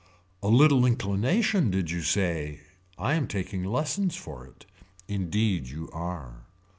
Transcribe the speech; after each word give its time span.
A 0.41 0.47
little 0.47 0.83
inclination 0.83 1.69
did 1.69 1.91
you 1.91 2.01
say 2.01 2.61
I 2.97 3.13
am 3.13 3.27
taking 3.27 3.63
lessons 3.63 4.15
for 4.15 4.47
it. 4.47 4.65
Indeed 5.07 5.67
you 5.69 5.91
are. 5.93 6.47